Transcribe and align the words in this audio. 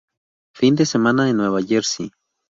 Fin 0.57 0.73
de 0.75 0.87
semana 0.87 1.29
en 1.29 1.37
Nueva 1.37 1.61
Jersey. 1.61 2.09